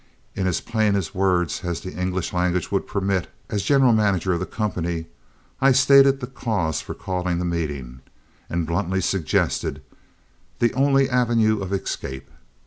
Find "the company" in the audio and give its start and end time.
4.39-5.05